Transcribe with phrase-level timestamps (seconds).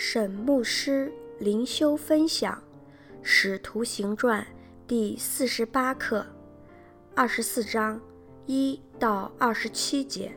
[0.00, 2.54] 沈牧师灵修分享
[3.20, 4.40] 《使徒行传》
[4.86, 6.24] 第四十八课，
[7.16, 8.00] 二十四章
[8.46, 10.32] 一到二十七节。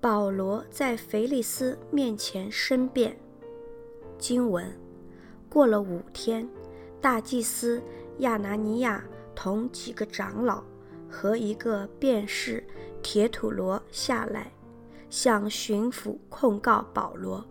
[0.00, 3.14] 保罗在腓利斯面前申辩。
[4.18, 4.74] 经文：
[5.50, 6.48] 过了五天，
[7.02, 7.82] 大祭司
[8.20, 10.64] 亚拿尼亚同几个长老
[11.06, 12.64] 和一个便士
[13.02, 14.50] 铁土罗下来，
[15.10, 17.44] 向巡抚控告保罗。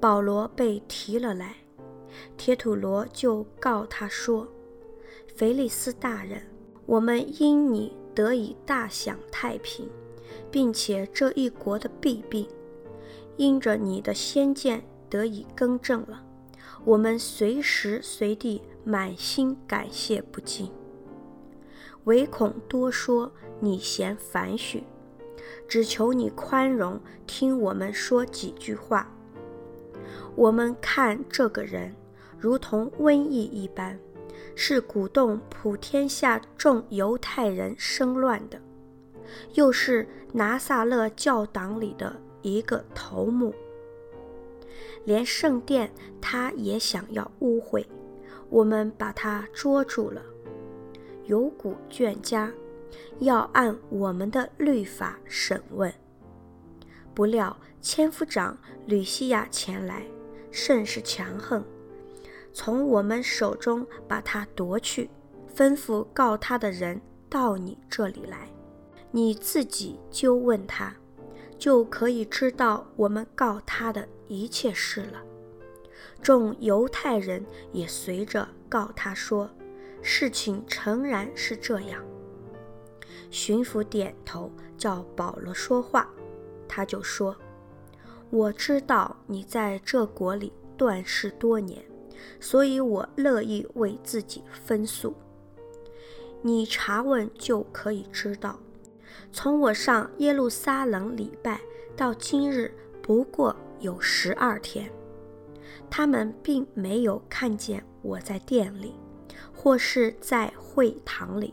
[0.00, 1.56] 保罗被提了来，
[2.36, 4.48] 铁土罗就告他说
[5.36, 6.42] ：“腓利斯大人，
[6.86, 9.88] 我们因你得以大享太平，
[10.50, 12.46] 并且这一国的弊病，
[13.36, 16.22] 因着你的先见得以更正了，
[16.84, 20.70] 我们随时随地满心感谢不尽。
[22.04, 23.30] 唯恐多说，
[23.60, 24.82] 你嫌繁絮，
[25.68, 29.08] 只求你宽容，听我们说几句话。”
[30.34, 31.94] 我们看这个人
[32.38, 33.98] 如同瘟疫一般，
[34.54, 38.60] 是鼓动普天下众犹太人生乱的，
[39.54, 43.54] 又是拿撒勒教党里的一个头目，
[45.04, 47.84] 连圣殿他也想要污秽，
[48.48, 50.22] 我们把他捉住了，
[51.26, 52.50] 有股卷家，
[53.18, 55.92] 要按我们的律法审问。
[57.14, 60.02] 不料千夫长吕西亚前来。
[60.52, 61.64] 甚是强横，
[62.52, 65.10] 从我们手中把他夺去，
[65.56, 68.48] 吩咐告他的人到你这里来，
[69.10, 70.94] 你自己就问他，
[71.58, 75.22] 就可以知道我们告他的一切事了。
[76.20, 79.50] 众犹太人也随着告他说，
[80.02, 82.04] 事情诚然是这样。
[83.30, 86.08] 巡抚点头，叫保罗说话，
[86.68, 87.34] 他就说。
[88.32, 91.84] 我知道你在这国里断事多年，
[92.40, 95.14] 所以我乐意为自己分诉。
[96.40, 98.58] 你查问就可以知道，
[99.30, 101.60] 从我上耶路撒冷礼拜
[101.94, 104.90] 到今日，不过有十二天，
[105.90, 108.94] 他们并没有看见我在殿里，
[109.54, 111.52] 或是在会堂里，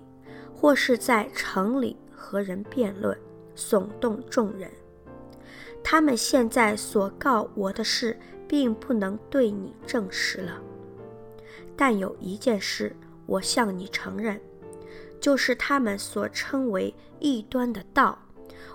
[0.55, 3.19] 或是在城里和人辩论，
[3.53, 4.71] 耸动众人。
[5.83, 8.17] 他们现在所告我的事，
[8.47, 10.61] 并不能对你证实了。
[11.75, 12.95] 但有一件事，
[13.25, 14.39] 我向你承认，
[15.19, 18.19] 就是他们所称为异端的道，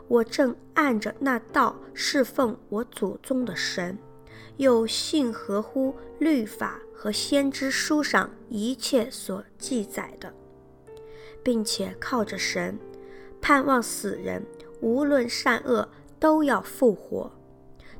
[0.09, 3.97] 我正按着那道侍奉我祖宗的神，
[4.57, 10.33] 又信合乎律法和先知书上一切所记载的，
[11.43, 12.79] 并且靠着神，
[13.41, 14.43] 盼望死人
[14.81, 15.89] 无论善恶。
[16.19, 17.31] 都要复活，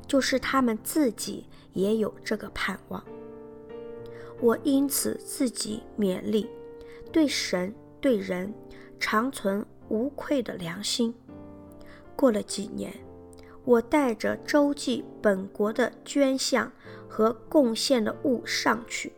[0.07, 3.03] 就是他们自己也有这个盼望。
[4.41, 6.49] 我因此自己勉励，
[7.11, 8.53] 对神对人
[8.99, 11.13] 常存无愧的良心。
[12.15, 12.93] 过了几年，
[13.63, 16.71] 我带着周记本国的捐项
[17.07, 19.13] 和贡献的物上去，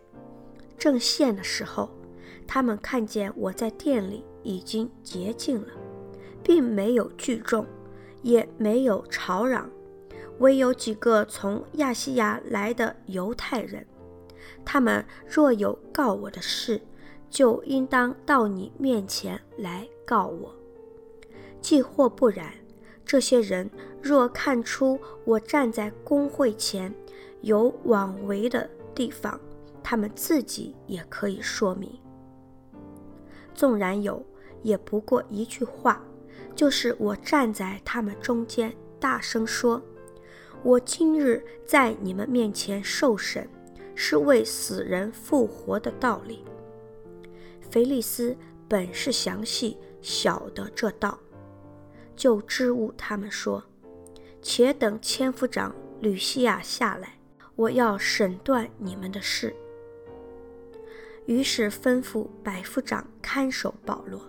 [0.77, 1.89] 正献的时候，
[2.47, 5.73] 他们看见我在殿里已经洁净了，
[6.43, 7.65] 并没有聚众。
[8.27, 9.69] 也没有吵嚷，
[10.39, 13.87] 唯有几个从亚细亚来的犹太人，
[14.65, 16.81] 他们若有告我的事，
[17.29, 20.53] 就应当到你面前来告我。
[21.61, 22.51] 既或不然，
[23.05, 23.71] 这些人
[24.01, 26.93] 若看出我站在公会前
[27.39, 29.39] 有枉为的地方，
[29.81, 31.97] 他们自己也可以说明。
[33.55, 34.21] 纵然有，
[34.63, 36.03] 也不过一句话。
[36.55, 39.81] 就是我站在他们中间，大声说
[40.63, 43.47] ：“我今日在你们面前受审，
[43.95, 46.43] 是为死人复活的道理。”
[47.69, 48.35] 腓利斯
[48.67, 51.19] 本是详细晓得这道，
[52.15, 53.63] 就支吾他们说
[54.41, 57.19] ：“且等千夫长吕西亚下来，
[57.55, 59.55] 我要审断你们的事。”
[61.27, 64.21] 于是吩咐百夫长看守保罗，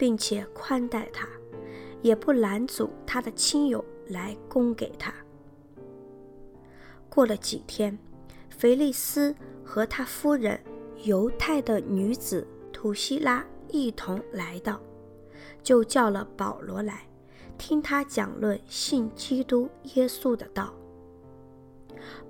[0.00, 1.28] 并且宽待他。
[2.00, 5.12] 也不拦阻他的亲友来供给他。
[7.10, 7.98] 过了几天，
[8.48, 10.58] 腓利斯和他夫人
[11.04, 14.80] 犹太的女子土西拉一同来到，
[15.62, 17.06] 就叫了保罗来，
[17.58, 20.72] 听他讲论信基督耶稣的道。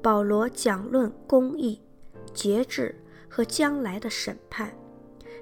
[0.03, 1.81] 保罗讲论公义、
[2.35, 4.77] 节制和将来的审判，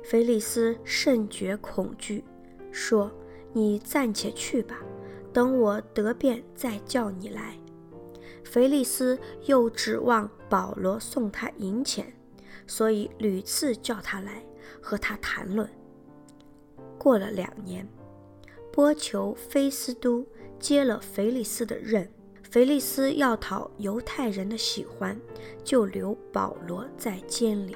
[0.02, 2.24] 腓利斯甚觉恐惧，
[2.72, 3.10] 说。
[3.54, 4.78] 你暂且去吧，
[5.32, 7.58] 等我得便再叫你来。
[8.44, 12.12] 腓力斯又指望保罗送他银钱，
[12.66, 14.44] 所以屡次叫他来
[14.82, 15.68] 和他谈论。
[16.98, 17.88] 过了两年，
[18.70, 20.24] 波求菲斯都
[20.60, 22.08] 接了腓力斯的任。
[22.42, 25.18] 腓力斯要讨犹太人的喜欢，
[25.64, 27.74] 就留保罗在监里。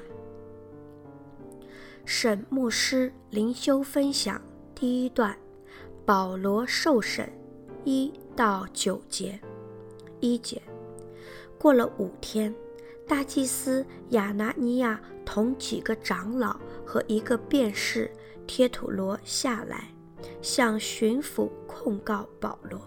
[2.05, 4.41] 沈牧师灵修分享
[4.75, 5.35] 第一段：
[6.05, 7.31] 保罗受审，
[7.85, 9.39] 一到九节。
[10.19, 10.61] 一节，
[11.57, 12.53] 过了五天，
[13.07, 18.11] 大祭司亚拿尼亚同几个长老和一个辩士
[18.45, 19.93] 贴土罗下来，
[20.41, 22.81] 向巡抚控告保罗。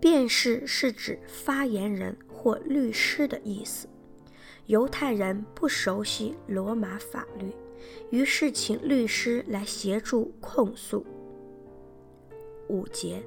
[0.00, 3.88] 辩士是指发言人或律师的意思。
[4.66, 7.52] 犹太人不熟悉罗马法律，
[8.10, 11.04] 于是请律师来协助控诉。
[12.68, 13.22] 五节，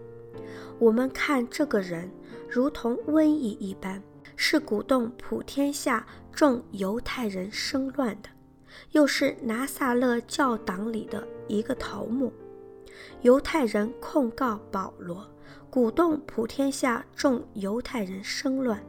[0.80, 2.10] 我们看这个人
[2.50, 4.02] 如同瘟疫一般，
[4.36, 8.30] 是鼓动普天下众犹太人生乱的，
[8.92, 12.32] 又是拿撒勒教党里的一个头目。
[13.22, 15.28] 犹太人控告保罗。
[15.70, 18.82] 鼓动普天下众犹太人生乱，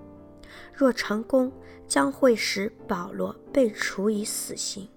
[0.73, 1.53] 若成功，
[1.89, 4.89] 将会使保罗被处以死刑。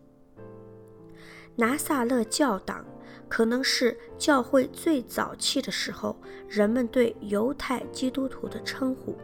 [1.55, 2.85] 拿撒勒教党
[3.27, 6.15] 可能是教会最早期的时候
[6.47, 9.15] 人们对犹太基督徒的称呼。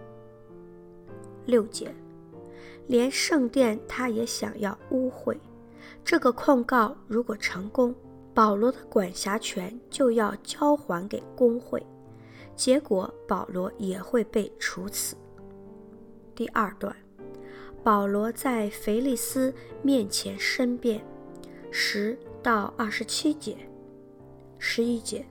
[1.45, 1.93] 六节，
[2.87, 5.37] 连圣殿他也想要污秽。
[6.03, 7.93] 这个控告如果成功，
[8.33, 11.85] 保罗的管辖权就要交还给公会。
[12.55, 15.15] 结果，保罗也会被处死。
[16.35, 16.95] 第二段，
[17.83, 21.03] 保罗在腓力斯面前申辩，
[21.79, 23.55] 十到二十七节，
[24.57, 25.23] 十一节，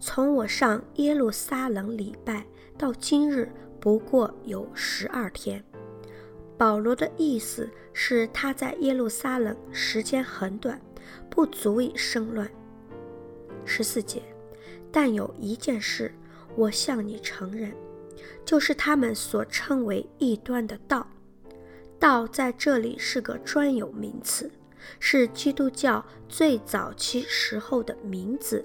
[0.00, 2.46] 从我上耶路撒冷礼拜
[2.78, 5.62] 到今日，不过有十二天。
[6.56, 10.80] 保罗的意思是他在耶路撒冷时间很短，
[11.28, 12.50] 不足以生乱。
[13.66, 14.22] 十四节，
[14.90, 16.10] 但有一件事。
[16.56, 17.70] 我向你承认，
[18.46, 21.06] 就是他们所称为异端的道。
[21.98, 24.50] 道在这里是个专有名词，
[24.98, 28.64] 是基督教最早期时候的名字，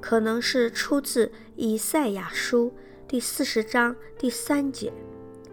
[0.00, 2.72] 可能是出自以赛亚书
[3.06, 4.92] 第四十章第三节，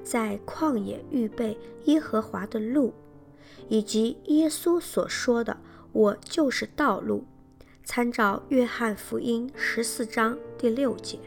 [0.04, 2.94] 在旷野预备耶和华的路，
[3.68, 5.58] 以及耶稣所说的
[5.92, 7.26] “我就是道路”，
[7.84, 11.20] 参照约翰福音十四章第六节。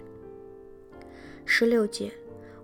[1.45, 2.13] 十六节，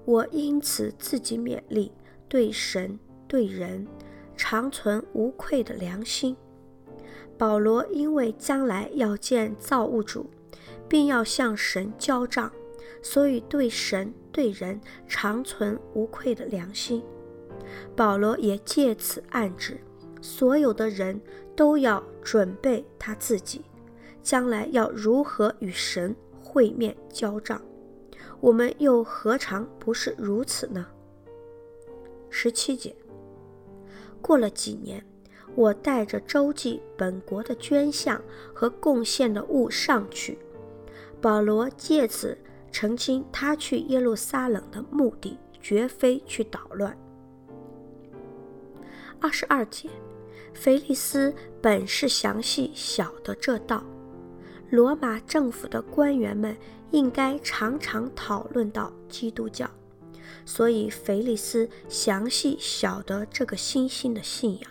[0.04, 1.90] 我因此自己勉励，
[2.28, 3.86] 对神对人，
[4.36, 6.36] 长存无愧的良心。
[7.36, 10.30] 保罗因为将来要见造物主，
[10.88, 12.50] 并要向神交账，
[13.02, 17.02] 所以对神对人长存无愧的良心。
[17.96, 19.78] 保罗也借此暗指，
[20.20, 21.20] 所有的人
[21.56, 23.62] 都要准备他自己，
[24.22, 27.60] 将来要如何与神会面交账。
[28.40, 30.86] 我们又何尝不是如此呢？
[32.30, 32.94] 十七节，
[34.26, 35.04] 过了几年，
[35.54, 38.18] 我带着周记本国的捐项
[38.54, 40.38] 和贡献的物上去。
[41.20, 42.38] 保罗借此
[42.72, 46.96] 澄清他去耶路撒冷的目的，绝非去捣乱。
[49.20, 49.90] 二十二节，
[50.54, 53.84] 腓利斯本是详细晓得这道。
[54.70, 56.56] 罗马政府的官员们
[56.92, 59.68] 应该常常讨论到基督教，
[60.44, 64.70] 所以腓力斯详细晓得这个新兴的信仰。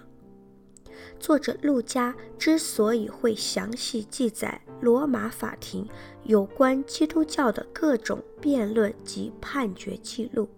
[1.19, 5.87] 作者陆家之所以会详细记载罗马法庭
[6.23, 10.49] 有关基督教的各种辩论及判决记录，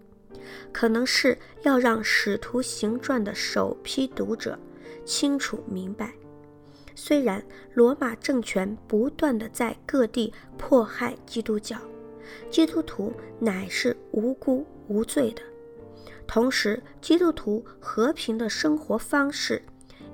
[0.72, 4.58] 可能是要让《使徒行传》的首批读者
[5.04, 6.12] 清楚明白。
[6.96, 7.44] 虽然
[7.74, 11.76] 罗马政权不断地在各地迫害基督教，
[12.50, 15.42] 基督徒乃是无辜无罪的。
[16.26, 19.62] 同时，基督徒和平的生活方式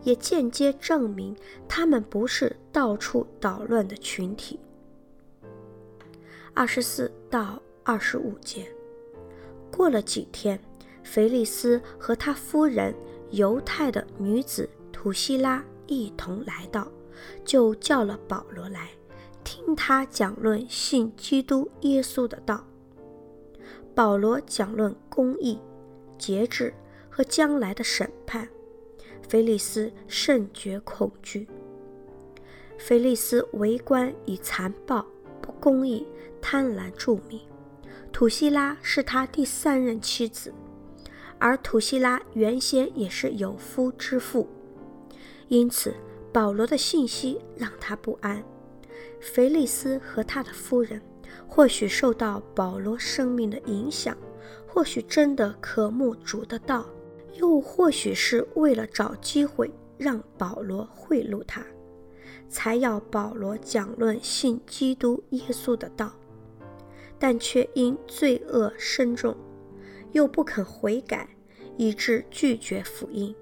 [0.03, 1.37] 也间接证明
[1.69, 4.59] 他们不是到处捣乱的群体。
[6.55, 8.67] 二十四到二十五节，
[9.71, 10.61] 过了几天，
[11.03, 12.95] 腓利斯和他夫人
[13.31, 15.65] 犹太的女子土西拉。
[15.89, 16.91] 一同来到，
[17.45, 18.89] 就叫了保罗来，
[19.65, 22.65] 听他讲论信基督耶稣的道。
[23.95, 25.59] 保罗讲论公义、
[26.19, 26.75] 节制
[27.09, 28.49] 和将来的审判。
[29.29, 31.47] 菲利斯甚觉恐惧。
[32.77, 35.07] 菲利斯为官以残暴、
[35.41, 36.07] 不公义、
[36.41, 37.41] 贪婪著名。
[38.11, 40.53] 土西拉是他第三任妻子，
[41.39, 44.49] 而土西拉原先也是有夫之妇，
[45.49, 45.95] 因此
[46.33, 48.43] 保罗的信息让他不安。
[49.23, 51.01] 腓利斯和他的夫人
[51.47, 54.17] 或许受到保罗生命的影响，
[54.67, 56.85] 或许真的渴慕主的道，
[57.35, 61.65] 又或许是为了找机会让保罗贿赂他，
[62.49, 66.13] 才要保罗讲论信基督耶稣的道。
[67.19, 69.37] 但却因罪恶深重，
[70.11, 71.29] 又不肯悔改，
[71.77, 73.33] 以致拒绝福音。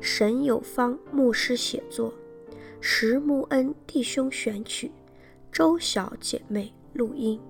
[0.00, 2.14] 沈有方牧师写作，
[2.80, 4.90] 石木恩弟兄选曲，
[5.50, 7.40] 周小姐妹录音。